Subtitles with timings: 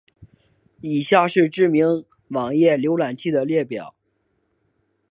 [0.81, 3.93] 以下是知名的网页浏览器的列表。